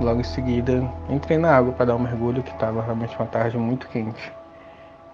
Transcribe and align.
logo 0.00 0.20
em 0.20 0.24
seguida 0.24 0.82
entrei 1.08 1.38
na 1.38 1.56
água 1.56 1.72
para 1.72 1.86
dar 1.86 1.96
um 1.96 2.00
mergulho, 2.00 2.42
que 2.42 2.50
estava 2.50 2.82
realmente 2.82 3.16
uma 3.16 3.26
tarde 3.26 3.56
muito 3.56 3.88
quente. 3.88 4.32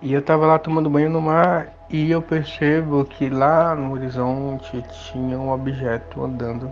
E 0.01 0.13
eu 0.13 0.21
estava 0.21 0.47
lá 0.47 0.59
tomando 0.59 0.89
banho 0.89 1.11
no 1.11 1.21
mar 1.21 1.73
e 1.91 2.11
eu 2.11 2.23
percebo 2.23 3.05
que 3.05 3.29
lá 3.29 3.75
no 3.75 3.93
horizonte 3.93 4.83
tinha 4.91 5.37
um 5.37 5.51
objeto 5.51 6.25
andando, 6.25 6.71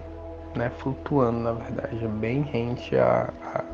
né, 0.55 0.71
flutuando 0.79 1.41
na 1.41 1.53
verdade, 1.53 2.07
bem 2.07 2.43
rente 2.43 2.97
a, 2.97 3.29
a, 3.53 3.65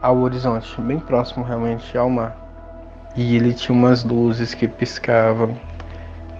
ao 0.00 0.18
horizonte, 0.18 0.80
bem 0.82 1.00
próximo 1.00 1.44
realmente 1.44 1.98
ao 1.98 2.08
mar. 2.08 2.36
E 3.16 3.34
ele 3.34 3.52
tinha 3.52 3.76
umas 3.76 4.04
luzes 4.04 4.54
que 4.54 4.68
piscavam 4.68 5.56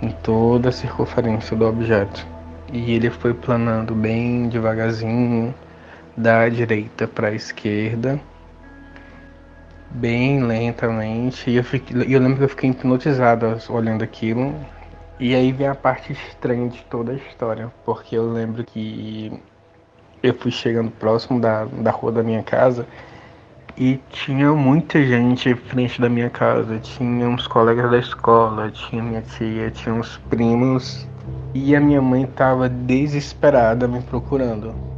em 0.00 0.10
toda 0.22 0.68
a 0.68 0.72
circunferência 0.72 1.56
do 1.56 1.66
objeto. 1.66 2.24
E 2.72 2.92
ele 2.92 3.10
foi 3.10 3.34
planando 3.34 3.92
bem 3.92 4.48
devagarzinho 4.48 5.52
da 6.16 6.48
direita 6.48 7.06
para 7.06 7.28
a 7.28 7.34
esquerda, 7.34 8.20
bem 9.90 10.42
lentamente. 10.42 11.50
E 11.50 11.56
eu, 11.56 11.64
fiquei, 11.64 11.96
eu 12.14 12.20
lembro 12.20 12.38
que 12.38 12.44
eu 12.44 12.48
fiquei 12.48 12.70
hipnotizado 12.70 13.58
olhando 13.68 14.02
aquilo. 14.02 14.54
E 15.18 15.34
aí 15.34 15.52
vem 15.52 15.66
a 15.66 15.74
parte 15.74 16.12
estranha 16.12 16.68
de 16.68 16.82
toda 16.84 17.12
a 17.12 17.14
história, 17.14 17.70
porque 17.84 18.16
eu 18.16 18.32
lembro 18.32 18.64
que 18.64 19.32
eu 20.22 20.34
fui 20.34 20.50
chegando 20.50 20.90
próximo 20.90 21.40
da, 21.40 21.64
da 21.64 21.90
rua 21.90 22.12
da 22.12 22.22
minha 22.22 22.42
casa 22.42 22.86
e 23.76 23.98
tinha 24.10 24.52
muita 24.52 25.02
gente 25.02 25.54
frente 25.54 26.00
da 26.00 26.08
minha 26.08 26.30
casa. 26.30 26.78
Tinha 26.78 27.28
uns 27.28 27.46
colegas 27.46 27.90
da 27.90 27.98
escola, 27.98 28.70
tinha 28.70 29.02
minha 29.02 29.22
tia, 29.22 29.70
tinha 29.70 29.94
uns 29.94 30.18
primos. 30.28 31.06
E 31.54 31.74
a 31.74 31.80
minha 31.80 32.00
mãe 32.00 32.24
estava 32.24 32.68
desesperada 32.68 33.88
me 33.88 34.00
procurando. 34.02 34.89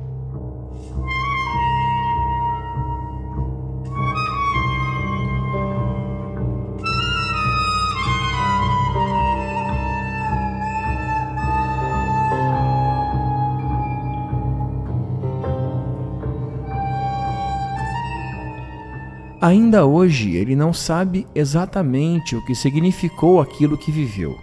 Ainda 19.42 19.84
hoje 19.84 20.36
ele 20.36 20.54
não 20.54 20.72
sabe 20.72 21.26
exatamente 21.34 22.36
o 22.36 22.44
que 22.44 22.54
significou 22.54 23.40
aquilo 23.40 23.76
que 23.76 23.90
viveu, 23.90 24.38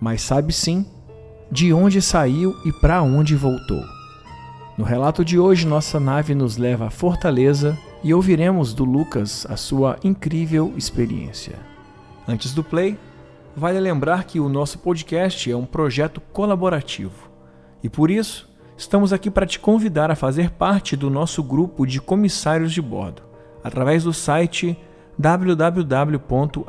mas 0.00 0.22
sabe 0.22 0.54
sim 0.54 0.86
de 1.50 1.70
onde 1.70 2.00
saiu 2.00 2.56
e 2.64 2.72
para 2.72 3.02
onde 3.02 3.36
voltou. 3.36 3.84
No 4.78 4.84
relato 4.86 5.22
de 5.22 5.38
hoje, 5.38 5.66
nossa 5.66 6.00
nave 6.00 6.34
nos 6.34 6.56
leva 6.56 6.86
à 6.86 6.90
fortaleza 6.90 7.78
e 8.02 8.14
ouviremos 8.14 8.72
do 8.72 8.86
Lucas 8.86 9.46
a 9.50 9.56
sua 9.58 9.98
incrível 10.02 10.72
experiência. 10.78 11.58
Antes 12.26 12.54
do 12.54 12.64
play, 12.64 12.98
vale 13.54 13.78
lembrar 13.78 14.24
que 14.24 14.40
o 14.40 14.48
nosso 14.48 14.78
podcast 14.78 15.52
é 15.52 15.54
um 15.54 15.66
projeto 15.66 16.22
colaborativo 16.32 17.28
e 17.84 17.88
por 17.90 18.10
isso 18.10 18.48
estamos 18.78 19.12
aqui 19.12 19.30
para 19.30 19.44
te 19.44 19.58
convidar 19.58 20.10
a 20.10 20.16
fazer 20.16 20.52
parte 20.52 20.96
do 20.96 21.10
nosso 21.10 21.42
grupo 21.42 21.86
de 21.86 22.00
comissários 22.00 22.72
de 22.72 22.80
bordo 22.80 23.30
através 23.62 24.04
do 24.04 24.12
site 24.12 24.76
www.apoia.se 25.18 26.60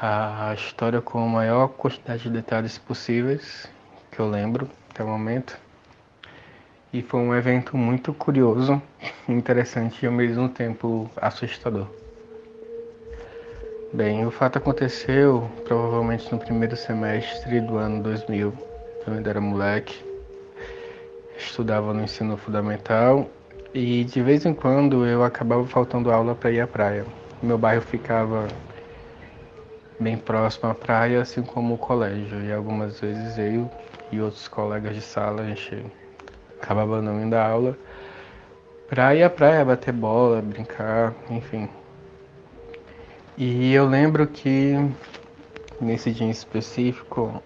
a 0.00 0.54
história 0.54 1.00
com 1.00 1.18
a 1.18 1.26
maior 1.26 1.66
quantidade 1.66 2.22
de 2.22 2.30
detalhes 2.30 2.78
possíveis 2.78 3.68
que 4.12 4.20
eu 4.20 4.28
lembro 4.28 4.68
até 4.90 5.02
o 5.02 5.08
momento. 5.08 5.58
E 6.92 7.00
foi 7.02 7.20
um 7.20 7.34
evento 7.34 7.76
muito 7.76 8.12
curioso, 8.12 8.80
interessante 9.26 10.02
e 10.02 10.06
ao 10.06 10.12
mesmo 10.12 10.48
tempo 10.48 11.10
assustador. 11.16 11.86
Bem, 13.92 14.24
o 14.26 14.30
fato 14.30 14.58
aconteceu 14.58 15.50
provavelmente 15.64 16.30
no 16.30 16.38
primeiro 16.38 16.76
semestre 16.76 17.60
do 17.60 17.78
ano 17.78 18.02
2000. 18.02 18.52
Eu 19.06 19.14
ainda 19.14 19.30
era 19.30 19.40
moleque, 19.40 20.02
estudava 21.36 21.92
no 21.92 22.02
ensino 22.02 22.36
fundamental 22.36 23.28
e 23.74 24.04
de 24.04 24.22
vez 24.22 24.44
em 24.44 24.54
quando 24.54 25.06
eu 25.06 25.24
acabava 25.24 25.66
faltando 25.66 26.10
aula 26.10 26.34
para 26.34 26.50
ir 26.50 26.60
à 26.60 26.66
praia. 26.66 27.06
Meu 27.42 27.58
bairro 27.58 27.82
ficava 27.82 28.46
bem 29.98 30.16
próximo 30.16 30.70
à 30.70 30.74
praia, 30.74 31.22
assim 31.22 31.42
como 31.42 31.74
o 31.74 31.78
colégio, 31.78 32.42
e 32.44 32.52
algumas 32.52 33.00
vezes 33.00 33.38
eu 33.38 33.70
e 34.12 34.20
outros 34.20 34.46
colegas 34.46 34.94
de 34.94 35.00
sala, 35.00 35.42
a 35.42 35.46
gente 35.46 35.84
acabava 36.60 37.02
não 37.02 37.20
indo 37.20 37.34
à 37.34 37.44
aula 37.44 37.76
pra 38.92 39.14
ir 39.14 39.22
à 39.22 39.30
praia, 39.30 39.64
bater 39.64 39.90
bola, 39.90 40.42
brincar, 40.42 41.14
enfim. 41.30 41.66
E 43.38 43.72
eu 43.72 43.86
lembro 43.86 44.26
que 44.26 44.74
nesse 45.80 46.12
dia 46.12 46.26
em 46.26 46.30
específico, 46.30 47.42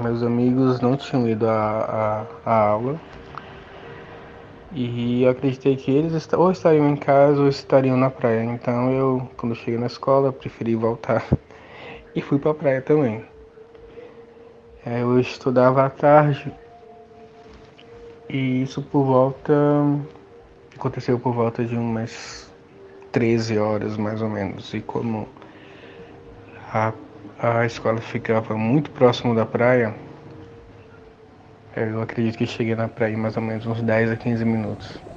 meus 0.00 0.22
amigos 0.22 0.80
não 0.80 0.96
tinham 0.96 1.28
ido 1.28 1.48
à, 1.48 2.24
aula. 2.44 3.00
E 4.72 5.24
eu 5.24 5.30
acreditei 5.30 5.74
que 5.74 5.90
eles 5.90 6.32
ou 6.32 6.52
estariam 6.52 6.88
em 6.88 6.96
casa 6.96 7.40
ou 7.40 7.48
estariam 7.48 7.96
na 7.96 8.08
praia. 8.08 8.44
Então 8.44 8.88
eu, 8.92 9.28
quando 9.36 9.56
cheguei 9.56 9.80
na 9.80 9.86
escola, 9.86 10.32
preferi 10.32 10.76
voltar 10.76 11.26
e 12.14 12.22
fui 12.22 12.38
para 12.38 12.52
a 12.52 12.54
praia 12.54 12.80
também. 12.80 13.29
É, 14.84 15.02
eu 15.02 15.20
estudava 15.20 15.84
à 15.84 15.90
tarde 15.90 16.50
e 18.28 18.62
isso 18.62 18.80
por 18.80 19.04
volta. 19.04 19.52
aconteceu 20.74 21.18
por 21.18 21.34
volta 21.34 21.64
de 21.64 21.76
umas 21.76 22.50
13 23.12 23.58
horas 23.58 23.96
mais 23.98 24.22
ou 24.22 24.30
menos. 24.30 24.72
E 24.72 24.80
como 24.80 25.28
a, 26.72 26.94
a 27.38 27.66
escola 27.66 28.00
ficava 28.00 28.56
muito 28.56 28.90
próximo 28.92 29.34
da 29.34 29.44
praia, 29.44 29.94
eu 31.76 32.00
acredito 32.00 32.38
que 32.38 32.46
cheguei 32.46 32.74
na 32.74 32.88
praia 32.88 33.18
mais 33.18 33.36
ou 33.36 33.42
menos 33.42 33.66
uns 33.66 33.82
10 33.82 34.12
a 34.12 34.16
15 34.16 34.44
minutos. 34.46 35.09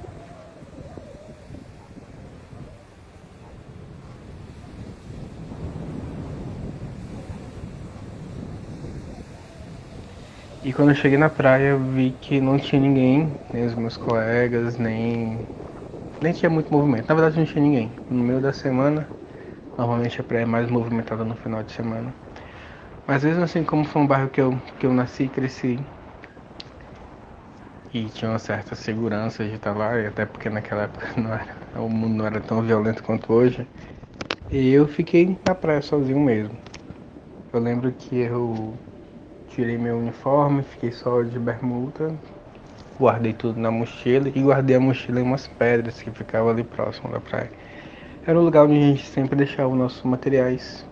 E 10.64 10.72
quando 10.72 10.88
eu 10.90 10.94
cheguei 10.96 11.16
na 11.18 11.30
praia, 11.30 11.68
eu 11.70 11.92
vi 11.92 12.10
que 12.12 12.40
não 12.40 12.58
tinha 12.58 12.80
ninguém, 12.80 13.38
nem 13.52 13.64
os 13.66 13.74
meus 13.74 13.96
colegas, 13.96 14.76
nem. 14.76 15.48
Nem 16.20 16.32
tinha 16.32 16.50
muito 16.50 16.72
movimento. 16.72 17.08
Na 17.08 17.14
verdade, 17.16 17.38
não 17.38 17.46
tinha 17.46 17.62
ninguém. 17.64 17.94
No 18.10 18.22
meio 18.24 18.40
da 18.40 18.52
semana, 18.52 19.08
normalmente 19.78 20.20
a 20.20 20.24
praia 20.24 20.42
é 20.44 20.46
mais 20.46 20.70
movimentada 20.70 21.24
no 21.24 21.36
final 21.36 21.62
de 21.64 21.72
semana. 21.72 22.14
Mas 23.06 23.24
mesmo 23.24 23.44
assim, 23.44 23.64
como 23.64 23.84
foi 23.84 24.02
um 24.02 24.06
bairro 24.08 24.30
que 24.30 24.40
eu, 24.40 24.60
que 24.78 24.86
eu 24.86 24.92
nasci 24.94 25.24
e 25.24 25.30
cresci, 25.30 25.86
e 27.92 28.10
tinha 28.10 28.30
uma 28.30 28.38
certa 28.38 28.74
segurança 28.74 29.44
de 29.44 29.54
estar 29.54 29.74
lá, 29.76 29.98
e 29.98 30.06
até 30.06 30.26
porque 30.26 30.50
naquela 30.50 30.82
época 30.84 31.08
não 31.20 31.32
era, 31.32 31.56
o 31.82 31.88
mundo 31.88 32.14
não 32.16 32.26
era 32.26 32.40
tão 32.40 32.62
violento 32.62 33.02
quanto 33.02 33.32
hoje, 33.32 33.68
e 34.50 34.70
eu 34.72 34.88
fiquei 34.88 35.40
na 35.44 35.54
praia 35.54 35.82
sozinho 35.82 36.20
mesmo. 36.20 36.58
Eu 37.52 37.60
lembro 37.60 37.92
que 37.94 38.16
eu 38.16 38.78
tirei 39.54 39.78
meu 39.78 39.98
uniforme, 39.98 40.64
fiquei 40.64 40.90
só 40.90 41.22
de 41.22 41.38
bermuda, 41.38 42.12
guardei 42.98 43.32
tudo 43.32 43.60
na 43.60 43.70
mochila 43.70 44.28
e 44.28 44.42
guardei 44.42 44.74
a 44.74 44.80
mochila 44.80 45.20
em 45.20 45.22
umas 45.22 45.46
pedras 45.46 46.02
que 46.02 46.10
ficavam 46.10 46.50
ali 46.50 46.64
próximo 46.64 47.12
da 47.12 47.20
praia. 47.20 47.50
Era 48.26 48.38
o 48.38 48.42
lugar 48.42 48.64
onde 48.64 48.76
a 48.76 48.80
gente 48.80 49.06
sempre 49.06 49.36
deixava 49.36 49.68
os 49.68 49.78
nossos 49.78 50.02
materiais 50.02 50.84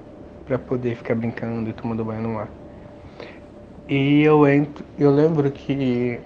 para 0.46 0.58
poder 0.58 0.96
ficar 0.96 1.16
brincando 1.16 1.70
e 1.70 1.72
tomando 1.72 2.04
banho 2.04 2.22
no 2.22 2.28
mar. 2.34 2.48
E 3.88 4.22
eu 4.22 4.46
entro, 4.46 4.84
eu 4.96 5.10
lembro 5.10 5.50
que 5.50 6.20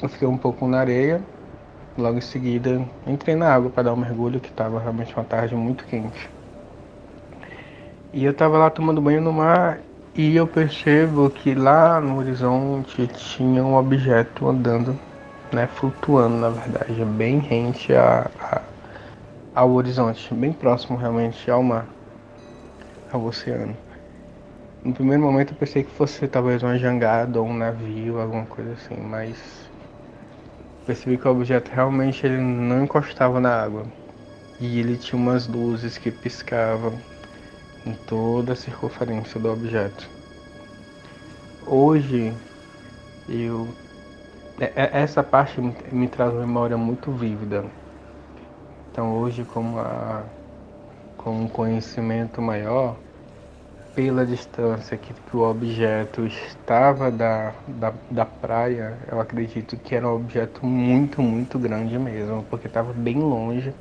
eu 0.00 0.08
fiquei 0.08 0.28
um 0.28 0.38
pouco 0.38 0.68
na 0.68 0.78
areia, 0.78 1.20
logo 1.98 2.18
em 2.18 2.20
seguida 2.20 2.86
entrei 3.04 3.34
na 3.34 3.52
água 3.52 3.68
para 3.68 3.84
dar 3.84 3.94
um 3.94 3.96
mergulho, 3.96 4.38
que 4.38 4.48
estava 4.48 4.78
realmente 4.78 5.12
uma 5.14 5.24
tarde 5.24 5.56
muito 5.56 5.84
quente. 5.86 6.30
E 8.12 8.24
eu 8.24 8.30
estava 8.30 8.58
lá 8.58 8.70
tomando 8.70 9.02
banho 9.02 9.20
no 9.20 9.32
mar 9.32 9.80
e 10.16 10.36
eu 10.36 10.46
percebo 10.46 11.28
que 11.28 11.54
lá 11.54 12.00
no 12.00 12.18
horizonte 12.18 13.06
tinha 13.08 13.64
um 13.64 13.74
objeto 13.74 14.48
andando, 14.48 14.96
né, 15.52 15.66
flutuando 15.66 16.36
na 16.36 16.50
verdade, 16.50 17.04
bem 17.04 17.38
rente 17.38 17.92
a, 17.92 18.30
a, 18.40 18.62
ao 19.54 19.72
horizonte, 19.72 20.32
bem 20.32 20.52
próximo 20.52 20.96
realmente 20.96 21.50
ao 21.50 21.64
mar, 21.64 21.86
ao 23.12 23.24
oceano. 23.24 23.76
No 24.84 24.92
primeiro 24.92 25.22
momento 25.22 25.52
eu 25.52 25.56
pensei 25.56 25.82
que 25.82 25.90
fosse 25.90 26.28
talvez 26.28 26.62
uma 26.62 26.78
jangada 26.78 27.40
ou 27.40 27.48
um 27.48 27.56
navio, 27.56 28.20
alguma 28.20 28.46
coisa 28.46 28.72
assim, 28.72 28.96
mas 29.00 29.68
percebi 30.86 31.18
que 31.18 31.26
o 31.26 31.32
objeto 31.32 31.72
realmente 31.74 32.24
ele 32.24 32.40
não 32.40 32.84
encostava 32.84 33.40
na 33.40 33.62
água. 33.62 33.84
E 34.60 34.78
ele 34.78 34.96
tinha 34.96 35.20
umas 35.20 35.48
luzes 35.48 35.98
que 35.98 36.12
piscavam 36.12 37.00
em 37.86 37.92
toda 38.06 38.52
a 38.52 38.56
circunferência 38.56 39.38
do 39.40 39.52
objeto. 39.52 40.08
Hoje, 41.66 42.32
eu 43.28 43.68
é, 44.60 44.72
é, 44.76 45.02
essa 45.02 45.22
parte 45.22 45.60
me 45.90 46.06
traz 46.06 46.32
uma 46.32 46.46
memória 46.46 46.76
muito 46.76 47.10
vívida. 47.10 47.64
Então 48.90 49.16
hoje, 49.16 49.44
com, 49.44 49.78
a, 49.78 50.22
com 51.16 51.42
um 51.42 51.48
conhecimento 51.48 52.40
maior, 52.40 52.96
pela 53.96 54.24
distância 54.24 54.96
que, 54.96 55.12
que, 55.12 55.36
o 55.36 55.48
objeto 55.48 56.24
estava 56.26 57.10
da, 57.10 57.52
da, 57.66 57.92
da 58.10 58.24
praia, 58.24 58.96
eu 59.10 59.20
acredito 59.20 59.76
que 59.76 59.94
era 59.94 60.06
um 60.06 60.14
objeto 60.14 60.64
muito, 60.64 61.20
muito 61.20 61.58
grande 61.58 61.98
mesmo, 61.98 62.44
porque 62.48 62.68
estava 62.68 62.92
bem 62.92 63.18
longe 63.18 63.74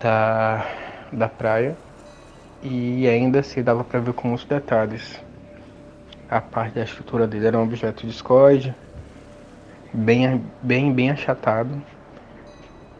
da, 0.00 0.66
da 1.12 1.28
praia 1.28 1.76
e 2.62 3.08
ainda 3.08 3.40
assim 3.40 3.62
dava 3.62 3.82
para 3.82 3.98
ver 3.98 4.12
com 4.12 4.28
muitos 4.28 4.46
detalhes. 4.46 5.20
A 6.30 6.40
parte 6.40 6.74
da 6.74 6.84
estrutura 6.84 7.26
dele 7.26 7.48
era 7.48 7.58
um 7.58 7.64
objeto 7.64 8.06
discoide, 8.06 8.74
bem, 9.92 10.42
bem, 10.62 10.92
bem 10.92 11.10
achatado, 11.10 11.82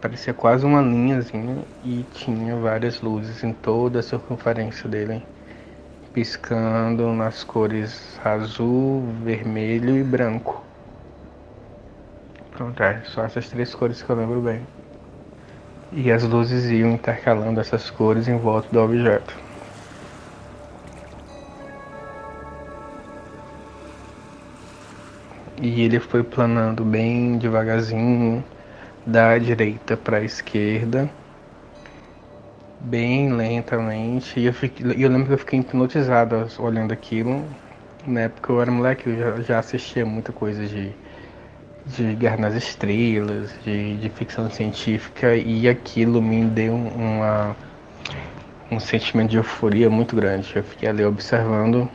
parecia 0.00 0.34
quase 0.34 0.66
uma 0.66 0.82
linhazinha 0.82 1.64
e 1.84 2.04
tinha 2.12 2.56
várias 2.56 3.00
luzes 3.00 3.42
em 3.44 3.52
toda 3.52 4.00
a 4.00 4.02
circunferência 4.02 4.88
dele, 4.88 5.22
piscando 6.12 7.12
nas 7.12 7.44
cores 7.44 8.20
azul, 8.22 9.04
vermelho 9.22 9.96
e 9.96 10.02
branco. 10.02 10.62
Pronto, 12.50 12.82
é 12.82 13.00
só 13.04 13.24
essas 13.24 13.48
três 13.48 13.74
cores 13.74 14.02
que 14.02 14.10
eu 14.10 14.16
lembro 14.16 14.40
bem. 14.40 14.60
E 15.90 16.10
as 16.10 16.22
luzes 16.22 16.70
iam 16.70 16.92
intercalando 16.92 17.60
essas 17.60 17.90
cores 17.90 18.28
em 18.28 18.36
volta 18.36 18.68
do 18.70 18.80
objeto. 18.80 19.51
E 25.62 25.82
ele 25.82 26.00
foi 26.00 26.24
planando 26.24 26.84
bem 26.84 27.38
devagarzinho 27.38 28.44
da 29.06 29.38
direita 29.38 29.96
para 29.96 30.16
a 30.16 30.24
esquerda, 30.24 31.08
bem 32.80 33.32
lentamente. 33.32 34.40
E 34.40 34.46
eu, 34.46 34.52
fiquei, 34.52 34.84
eu 34.84 35.08
lembro 35.08 35.28
que 35.28 35.32
eu 35.34 35.38
fiquei 35.38 35.60
hipnotizado 35.60 36.48
olhando 36.58 36.92
aquilo. 36.92 37.44
Na 38.04 38.22
época 38.22 38.52
eu 38.52 38.60
era 38.60 38.72
moleque, 38.72 39.08
eu 39.08 39.16
já, 39.16 39.40
já 39.40 39.58
assistia 39.60 40.04
muita 40.04 40.32
coisa 40.32 40.66
de, 40.66 40.90
de 41.86 42.14
Guerra 42.16 42.38
nas 42.38 42.54
Estrelas, 42.54 43.54
de, 43.64 43.96
de 43.98 44.08
ficção 44.10 44.50
científica, 44.50 45.36
e 45.36 45.68
aquilo 45.68 46.20
me 46.20 46.44
deu 46.44 46.74
uma, 46.74 47.56
um 48.68 48.80
sentimento 48.80 49.30
de 49.30 49.36
euforia 49.36 49.88
muito 49.88 50.16
grande. 50.16 50.52
Eu 50.56 50.64
fiquei 50.64 50.88
ali 50.88 51.04
observando 51.04 51.88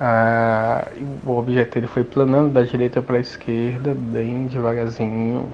ah, 0.00 0.90
o 1.26 1.30
objeto 1.38 1.78
ele 1.78 1.86
foi 1.86 2.04
planando 2.04 2.52
da 2.52 2.62
direita 2.62 3.02
para 3.02 3.18
a 3.18 3.20
esquerda, 3.20 3.94
bem 3.94 4.46
devagarzinho, 4.48 5.52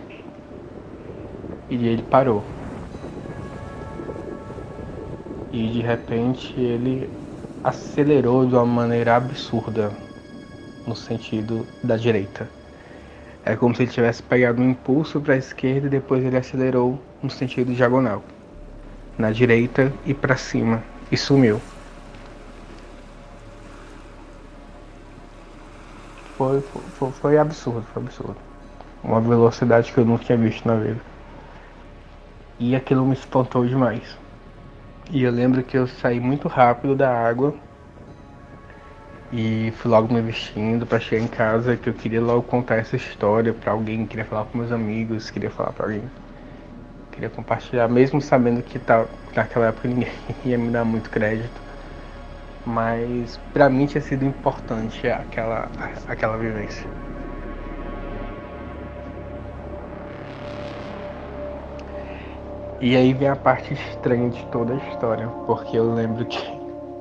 e 1.71 1.87
ele 1.87 2.03
parou. 2.03 2.45
E 5.53 5.71
de 5.73 5.81
repente 5.81 6.61
ele 6.61 7.11
acelerou 7.65 8.47
de 8.47 8.55
uma 8.55 8.65
maneira 8.67 9.17
absurda 9.17 9.93
no 10.87 10.95
sentido 10.97 11.67
da 11.85 11.97
direita. 11.97 12.49
É 13.45 13.57
como 13.57 13.75
se 13.75 13.83
ele 13.85 13.91
tivesse 13.93 14.23
pegado 14.23 14.61
um 14.63 14.71
impulso 14.71 15.21
para 15.21 15.35
a 15.35 15.39
esquerda 15.39 15.87
e 15.87 15.91
depois 15.91 16.25
ele 16.25 16.37
acelerou 16.37 17.01
no 17.23 17.31
sentido 17.31 17.75
diagonal, 17.75 18.25
na 19.19 19.33
direita 19.33 19.95
e 20.05 20.15
para 20.15 20.37
cima, 20.37 20.85
e 21.11 21.17
sumiu. 21.17 21.63
Foi, 26.37 26.61
foi, 26.61 27.11
foi 27.13 27.39
absurdo, 27.39 27.83
foi 27.93 28.03
absurdo. 28.03 28.37
Uma 29.03 29.21
velocidade 29.21 29.93
que 29.93 29.99
eu 29.99 30.05
nunca 30.05 30.25
tinha 30.25 30.39
visto 30.39 30.67
na 30.67 30.77
vida. 30.77 31.01
E 32.59 32.75
aquilo 32.77 33.05
me 33.07 33.15
espantou 33.15 33.67
demais. 33.67 34.17
E 35.11 35.23
eu 35.23 35.31
lembro 35.31 35.63
que 35.63 35.77
eu 35.79 35.87
saí 35.87 36.21
muito 36.21 36.49
rápido 36.49 36.95
da 36.95 37.11
água 37.11 37.55
e 39.33 39.73
fui 39.77 39.91
logo 39.91 40.13
me 40.13 40.21
vestindo 40.21 40.87
para 40.87 41.01
chegar 41.01 41.23
em 41.25 41.29
casa 41.29 41.77
que 41.77 41.89
eu 41.89 41.95
queria 41.95 42.21
logo 42.21 42.43
contar 42.43 42.77
essa 42.77 42.97
história 42.97 43.53
para 43.53 43.73
alguém, 43.73 44.07
queria 44.07 44.25
falar 44.25 44.45
com 44.47 44.59
meus 44.59 44.73
amigos, 44.73 45.31
queria 45.31 45.51
falar 45.51 45.73
para 45.73 45.87
alguém. 45.87 46.11
Queria 47.13 47.31
compartilhar, 47.31 47.89
mesmo 47.89 48.21
sabendo 48.21 48.63
que 48.63 48.79
tá, 48.79 49.07
naquela 49.35 49.67
época 49.67 49.89
ninguém 49.89 50.13
ia 50.45 50.59
me 50.59 50.71
dar 50.71 50.85
muito 50.85 51.09
crédito 51.11 51.66
mas 52.67 53.39
para 53.53 53.71
mim 53.71 53.87
tinha 53.87 54.03
sido 54.03 54.25
importante 54.25 55.09
aquela, 55.09 55.71
aquela 56.09 56.37
vivência. 56.37 56.87
E 62.81 62.95
aí 62.95 63.15
vem 63.15 63.29
a 63.29 63.37
parte 63.37 63.73
estranha 63.73 64.29
de 64.29 64.45
toda 64.47 64.75
a 64.75 64.77
história, 64.77 65.29
porque 65.47 65.79
eu 65.79 65.95
lembro 65.95 66.27
que, 66.27 66.39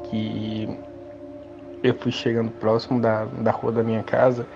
que 0.10 0.80
eu 1.84 1.94
fui 1.96 2.12
chegando 2.12 2.52
próximo 2.52 3.02
da, 3.02 3.26
da 3.26 3.52
rua 3.52 3.72
da 3.72 3.84
minha 3.84 4.04
casa 4.04 4.48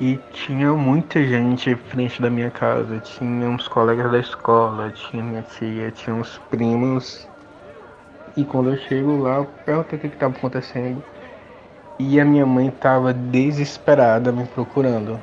e 0.00 0.18
tinha 0.32 0.72
muita 0.72 1.22
gente 1.22 1.70
em 1.70 1.76
frente 1.76 2.20
da 2.20 2.28
minha 2.28 2.50
casa. 2.50 2.98
Tinha 2.98 3.48
uns 3.48 3.68
colegas 3.68 4.10
da 4.10 4.18
escola, 4.18 4.90
tinha 4.90 5.22
minha 5.22 5.42
tia, 5.42 5.90
tinha 5.92 6.16
uns 6.16 6.38
primos 6.50 7.28
e 8.36 8.44
quando 8.44 8.70
eu 8.70 8.76
chego 8.76 9.16
lá, 9.16 9.36
eu 9.38 9.46
perguntei 9.64 9.98
o 9.98 10.02
que 10.02 10.06
estava 10.08 10.36
acontecendo. 10.36 11.02
E 11.98 12.20
a 12.20 12.24
minha 12.24 12.46
mãe 12.46 12.68
estava 12.68 13.12
desesperada 13.12 14.32
me 14.32 14.46
procurando. 14.46 15.20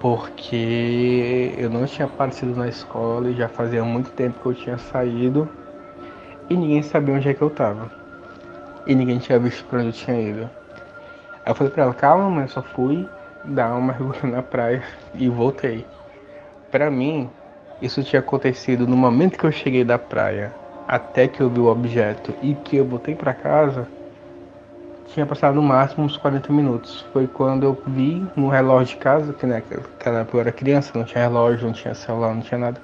Porque 0.00 1.54
eu 1.58 1.68
não 1.70 1.86
tinha 1.86 2.06
aparecido 2.06 2.56
na 2.56 2.68
escola 2.68 3.30
e 3.30 3.34
já 3.36 3.48
fazia 3.48 3.84
muito 3.84 4.10
tempo 4.12 4.40
que 4.40 4.46
eu 4.46 4.54
tinha 4.54 4.78
saído. 4.78 5.48
E 6.48 6.56
ninguém 6.56 6.82
sabia 6.82 7.14
onde 7.14 7.28
é 7.28 7.34
que 7.34 7.42
eu 7.42 7.48
estava. 7.48 7.90
E 8.86 8.94
ninguém 8.94 9.18
tinha 9.18 9.38
visto 9.38 9.64
para 9.66 9.78
onde 9.80 9.88
eu 9.88 9.92
tinha 9.92 10.20
ido. 10.20 10.50
Aí 11.44 11.52
eu 11.52 11.54
falei 11.54 11.72
pra 11.72 11.84
ela, 11.84 11.94
calma, 11.94 12.30
mãe, 12.30 12.44
eu 12.44 12.48
só 12.48 12.62
fui 12.62 13.08
dar 13.44 13.74
uma 13.76 13.92
mergulho 13.98 14.26
na 14.30 14.42
praia 14.42 14.82
e 15.14 15.28
voltei. 15.28 15.86
Pra 16.70 16.90
mim, 16.90 17.30
isso 17.80 18.02
tinha 18.02 18.20
acontecido 18.20 18.86
no 18.86 18.96
momento 18.96 19.38
que 19.38 19.44
eu 19.44 19.52
cheguei 19.52 19.84
da 19.84 19.98
praia 19.98 20.52
até 20.90 21.28
que 21.28 21.40
eu 21.40 21.48
vi 21.48 21.60
o 21.60 21.66
objeto 21.66 22.34
e 22.42 22.52
que 22.52 22.76
eu 22.76 22.84
voltei 22.84 23.14
para 23.14 23.32
casa, 23.32 23.86
tinha 25.06 25.24
passado 25.24 25.54
no 25.54 25.62
máximo 25.62 26.04
uns 26.04 26.16
40 26.16 26.52
minutos. 26.52 27.06
Foi 27.12 27.28
quando 27.28 27.62
eu 27.62 27.80
vi 27.86 28.26
no 28.34 28.48
relógio 28.48 28.96
de 28.96 29.02
casa, 29.02 29.32
que 29.32 29.46
né, 29.46 29.62
naquela 29.70 30.20
época 30.20 30.36
eu 30.36 30.40
era 30.40 30.50
criança, 30.50 30.90
não 30.98 31.04
tinha 31.04 31.22
relógio, 31.22 31.66
não 31.68 31.72
tinha 31.72 31.94
celular, 31.94 32.34
não 32.34 32.42
tinha 32.42 32.58
nada. 32.58 32.80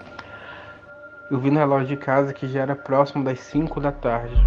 Eu 1.29 1.41
vi 1.41 1.51
no 1.51 1.59
relógio 1.59 1.89
de 1.89 1.97
casa 1.97 2.33
que 2.33 2.47
já 2.47 2.61
era 2.61 2.77
próximo 2.77 3.25
das 3.25 3.41
5 3.41 3.81
da 3.81 3.91
tarde. 3.91 4.41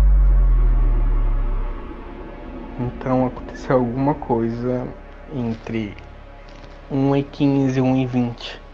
Então 2.80 3.28
aconteceu 3.28 3.76
alguma 3.76 4.14
coisa 4.14 4.88
entre 5.36 5.98
1 6.90 7.16
e 7.18 7.24
15 7.24 7.78
e 7.78 7.82
1 7.82 7.98
e 7.98 8.06
20 8.06 8.69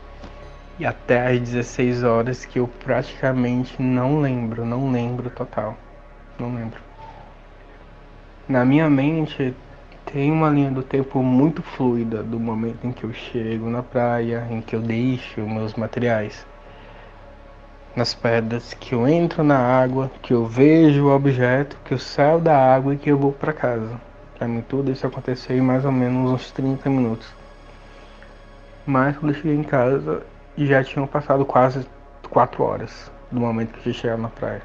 e 0.78 0.86
até 0.86 1.28
às 1.28 1.40
16 1.40 2.04
horas 2.04 2.46
que 2.46 2.60
eu 2.60 2.68
praticamente 2.68 3.82
não 3.82 4.20
lembro, 4.20 4.66
não 4.66 4.92
lembro 4.92 5.30
total, 5.30 5.78
não 6.40 6.54
lembro. 6.54 6.80
Na 8.48 8.66
minha 8.66 8.90
mente 8.90 9.54
tem 10.06 10.32
uma 10.32 10.50
linha 10.50 10.72
do 10.72 10.84
tempo 10.84 11.24
muito 11.24 11.64
fluida 11.64 12.22
do 12.22 12.40
momento 12.40 12.86
em 12.86 12.92
que 12.92 13.04
eu 13.04 13.14
chego 13.14 13.70
na 13.70 13.82
praia, 13.82 14.48
em 14.52 14.62
que 14.62 14.76
eu 14.76 14.82
deixo 14.82 15.42
meus 15.42 15.74
materiais 15.74 16.46
nas 17.96 18.14
pedras, 18.14 18.74
que 18.74 18.94
eu 18.94 19.08
entro 19.08 19.44
na 19.44 19.58
água, 19.58 20.12
que 20.22 20.34
eu 20.34 20.46
vejo 20.46 21.06
o 21.06 21.16
objeto, 21.16 21.78
que 21.86 21.94
eu 21.94 21.98
saio 21.98 22.40
da 22.40 22.76
água 22.76 22.94
e 22.94 22.98
que 22.98 23.10
eu 23.10 23.18
vou 23.18 23.32
para 23.32 23.54
casa. 23.54 24.00
Para 24.38 24.48
mim 24.48 24.62
tudo 24.68 24.92
isso 24.92 25.08
aconteceu 25.08 25.58
em 25.58 25.62
mais 25.62 25.86
ou 25.86 25.92
menos 25.92 26.30
uns 26.30 26.52
30 26.52 26.90
minutos. 26.90 27.28
Mas 28.86 29.18
quando 29.18 29.34
eu 29.34 29.42
cheguei 29.42 29.56
em 29.56 29.64
casa, 29.64 30.24
já 30.58 30.84
tinham 30.84 31.08
passado 31.08 31.46
quase 31.46 31.86
4 32.30 32.64
horas 32.64 33.12
do 33.32 33.40
momento 33.40 33.74
que 33.80 33.94
cheguei 33.94 34.16
na 34.18 34.30
praia. 34.30 34.62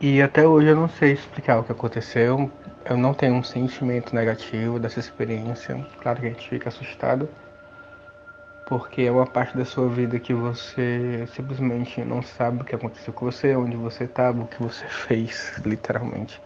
E 0.00 0.20
até 0.20 0.46
hoje 0.46 0.68
eu 0.68 0.76
não 0.76 0.88
sei 0.88 1.12
explicar 1.12 1.58
o 1.58 1.64
que 1.64 1.70
aconteceu. 1.70 2.50
Eu 2.84 2.96
não 2.96 3.14
tenho 3.14 3.34
um 3.34 3.42
sentimento 3.44 4.14
negativo 4.14 4.80
dessa 4.80 4.98
experiência. 4.98 5.86
Claro 6.00 6.20
que 6.20 6.26
a 6.26 6.30
gente 6.30 6.48
fica 6.48 6.68
assustado 6.68 7.28
porque 8.66 9.02
é 9.02 9.10
uma 9.10 9.26
parte 9.26 9.56
da 9.56 9.64
sua 9.64 9.88
vida 9.88 10.18
que 10.18 10.32
você 10.32 11.28
simplesmente 11.34 12.02
não 12.04 12.22
sabe 12.22 12.62
o 12.62 12.64
que 12.64 12.74
aconteceu 12.74 13.12
com 13.12 13.26
você, 13.26 13.54
onde 13.54 13.76
você 13.76 14.04
estava, 14.04 14.40
o 14.40 14.46
que 14.46 14.62
você 14.62 14.86
fez, 15.06 15.60
literalmente. 15.64 16.40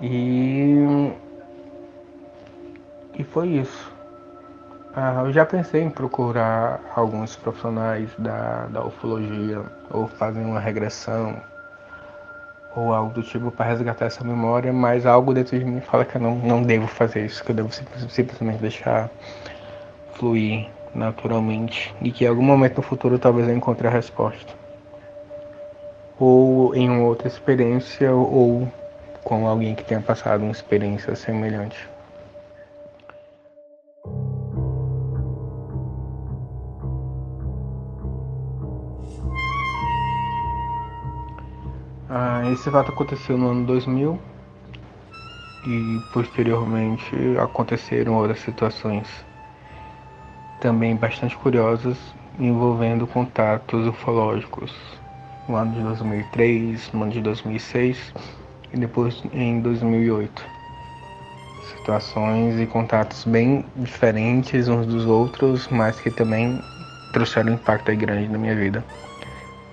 E 0.00 1.10
e 3.18 3.24
foi 3.24 3.48
isso. 3.48 3.92
Ah, 4.92 5.22
eu 5.24 5.32
já 5.32 5.46
pensei 5.46 5.82
em 5.82 5.90
procurar 5.90 6.80
alguns 6.96 7.36
profissionais 7.36 8.10
da, 8.18 8.66
da 8.66 8.84
ufologia 8.84 9.62
ou 9.88 10.08
fazer 10.08 10.40
uma 10.40 10.58
regressão 10.58 11.40
ou 12.74 12.92
algo 12.92 13.12
do 13.12 13.22
tipo 13.22 13.52
para 13.52 13.66
resgatar 13.66 14.06
essa 14.06 14.24
memória, 14.24 14.72
mas 14.72 15.06
algo 15.06 15.32
dentro 15.32 15.56
de 15.56 15.64
mim 15.64 15.80
fala 15.80 16.04
que 16.04 16.16
eu 16.16 16.20
não, 16.20 16.36
não 16.36 16.62
devo 16.64 16.88
fazer 16.88 17.24
isso, 17.24 17.44
que 17.44 17.52
eu 17.52 17.54
devo 17.54 17.70
simplesmente 18.08 18.60
deixar 18.60 19.08
fluir 20.14 20.66
naturalmente 20.92 21.94
e 22.02 22.10
que 22.10 22.24
em 22.24 22.28
algum 22.28 22.42
momento 22.42 22.78
no 22.78 22.82
futuro 22.82 23.16
talvez 23.16 23.48
eu 23.48 23.54
encontre 23.54 23.86
a 23.86 23.90
resposta. 23.90 24.52
Ou 26.18 26.74
em 26.74 26.90
outra 27.00 27.28
experiência 27.28 28.12
ou 28.12 28.66
com 29.22 29.46
alguém 29.46 29.76
que 29.76 29.84
tenha 29.84 30.00
passado 30.00 30.42
uma 30.42 30.50
experiência 30.50 31.14
semelhante. 31.14 31.88
Esse 42.48 42.70
fato 42.70 42.90
aconteceu 42.90 43.36
no 43.36 43.50
ano 43.50 43.66
2000 43.66 44.18
e 45.64 46.00
posteriormente 46.12 47.14
aconteceram 47.38 48.14
outras 48.14 48.40
situações 48.40 49.06
também 50.58 50.94
bastante 50.94 51.36
curiosas 51.36 51.96
envolvendo 52.38 53.06
contatos 53.06 53.86
ufológicos 53.86 54.72
no 55.48 55.56
ano 55.56 55.72
de 55.72 55.82
2003, 55.82 56.92
no 56.92 57.02
ano 57.02 57.12
de 57.12 57.20
2006 57.20 58.14
e 58.72 58.76
depois 58.76 59.22
em 59.32 59.60
2008. 59.60 60.42
Situações 61.76 62.60
e 62.60 62.66
contatos 62.66 63.24
bem 63.24 63.64
diferentes 63.76 64.68
uns 64.68 64.86
dos 64.86 65.06
outros, 65.06 65.68
mas 65.68 66.00
que 66.00 66.10
também 66.10 66.60
trouxeram 67.12 67.52
um 67.52 67.54
impacto 67.54 67.94
grande 67.96 68.28
na 68.28 68.38
minha 68.38 68.54
vida. 68.54 68.84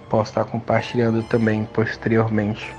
Posso 0.10 0.32
estar 0.32 0.46
compartilhando 0.46 1.22
também 1.24 1.66
posteriormente. 1.66 2.74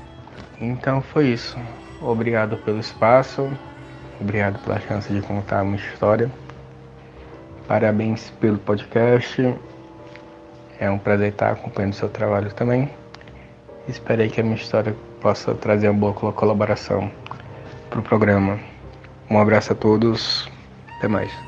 Então 0.60 1.00
foi 1.00 1.28
isso. 1.28 1.58
Obrigado 2.00 2.56
pelo 2.58 2.78
espaço, 2.78 3.50
obrigado 4.20 4.58
pela 4.64 4.80
chance 4.80 5.12
de 5.12 5.20
contar 5.20 5.62
uma 5.62 5.76
história. 5.76 6.30
Parabéns 7.66 8.30
pelo 8.40 8.58
podcast. 8.58 9.54
É 10.80 10.90
um 10.90 10.98
prazer 10.98 11.32
estar 11.32 11.50
acompanhando 11.50 11.92
o 11.92 11.96
seu 11.96 12.08
trabalho 12.08 12.52
também. 12.54 12.88
Esperei 13.88 14.28
que 14.28 14.40
a 14.40 14.44
minha 14.44 14.56
história 14.56 14.94
possa 15.20 15.54
trazer 15.54 15.88
uma 15.88 16.12
boa 16.12 16.32
colaboração 16.32 17.10
para 17.90 17.98
o 17.98 18.02
programa. 18.02 18.58
Um 19.28 19.38
abraço 19.38 19.72
a 19.72 19.76
todos. 19.76 20.48
Até 20.98 21.08
mais. 21.08 21.47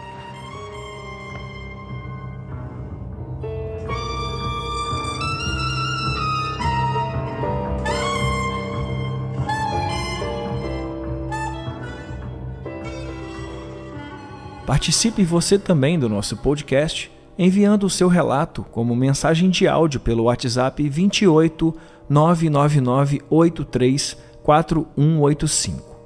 Participe 14.71 15.25
você 15.25 15.59
também 15.59 15.99
do 15.99 16.09
nosso 16.09 16.37
podcast 16.37 17.11
enviando 17.37 17.87
o 17.87 17.91
seu 17.91 18.07
relato 18.07 18.63
como 18.71 18.95
mensagem 18.95 19.51
de 19.51 19.67
áudio 19.67 19.99
pelo 19.99 20.23
WhatsApp 20.23 20.89
28 20.89 21.77
999 22.09 23.21
83 23.29 24.17
4185. 24.45 25.97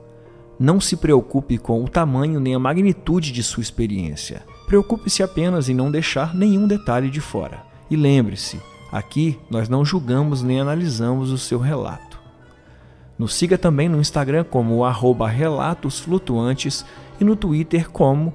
Não 0.59 0.81
se 0.81 0.97
preocupe 0.97 1.59
com 1.59 1.85
o 1.85 1.89
tamanho 1.91 2.41
nem 2.41 2.55
a 2.55 2.59
magnitude 2.59 3.33
de 3.33 3.43
sua 3.43 3.61
experiência. 3.61 4.43
Preocupe-se 4.67 5.23
apenas 5.23 5.69
em 5.69 5.75
não 5.75 5.91
deixar 5.91 6.35
nenhum 6.35 6.67
detalhe 6.67 7.11
de 7.11 7.21
fora. 7.21 7.67
E 7.91 7.97
lembre-se, 7.97 8.59
aqui 8.91 9.39
nós 9.51 9.69
não 9.69 9.85
julgamos 9.85 10.43
nem 10.43 10.59
analisamos 10.59 11.31
o 11.31 11.37
seu 11.37 11.59
relato. 11.59 12.14
Nos 13.19 13.35
siga 13.35 13.57
também 13.57 13.89
no 13.89 14.01
Instagram 14.01 14.45
como 14.45 14.85
arroba 14.85 15.29
Relatos 15.29 16.01
Flutuantes 16.01 16.85
e 17.21 17.25
no 17.25 17.37
Twitter 17.37 17.89
como 17.91 18.35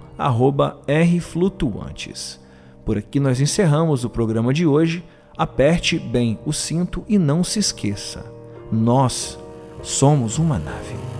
rflutuantes. 0.88 2.40
Por 2.86 2.98
aqui 2.98 3.20
nós 3.20 3.42
encerramos 3.42 4.04
o 4.04 4.10
programa 4.10 4.54
de 4.54 4.66
hoje. 4.66 5.04
Aperte 5.38 6.00
bem 6.00 6.40
o 6.46 6.52
cinto 6.52 7.04
e 7.08 7.18
não 7.18 7.44
se 7.44 7.60
esqueça: 7.60 8.26
nós 8.72 9.38
somos 9.82 10.38
uma 10.38 10.58
nave. 10.58 11.19